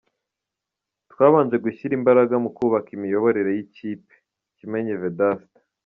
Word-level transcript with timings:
Twabanje 1.11 1.55
gushyira 1.65 1.93
imbaraga 1.99 2.35
mu 2.43 2.49
kubaka 2.57 2.89
imiyoborere 2.97 3.51
y’ikipe-Kimenyi 3.57 4.93
Vedaste. 5.01 5.59